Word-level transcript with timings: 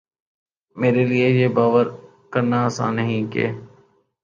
میرے 0.77 1.03
لیے 1.05 1.27
یہ 1.29 1.47
باور 1.57 1.85
کرنا 2.33 2.57
آسان 2.65 2.91
نہیں 2.95 3.23
کہ 3.33 3.45